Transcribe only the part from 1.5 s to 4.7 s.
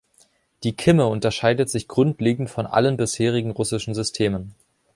sich grundlegend von allen bisherigen russischen Systemen.